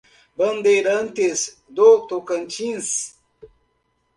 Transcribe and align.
Bandeirantes 0.35 1.61
do 1.69 2.07
Tocantins 2.07 2.89